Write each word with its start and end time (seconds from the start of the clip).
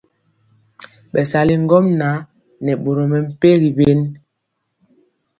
Bɛsali 1.11 1.55
ŋgomnaŋ 1.63 2.15
nɛ 2.63 2.71
boro 2.83 3.03
mɛmpegi 3.11 3.69
bɛnd. 3.77 4.05